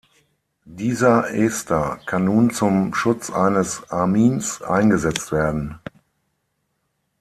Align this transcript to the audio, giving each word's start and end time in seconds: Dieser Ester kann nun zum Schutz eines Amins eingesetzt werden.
Dieser 0.65 1.31
Ester 1.31 1.99
kann 2.07 2.25
nun 2.25 2.49
zum 2.49 2.91
Schutz 2.95 3.29
eines 3.29 3.87
Amins 3.91 4.63
eingesetzt 4.63 5.31
werden. 5.31 5.77